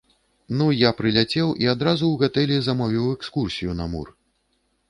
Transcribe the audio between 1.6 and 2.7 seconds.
і адразу ў гатэлі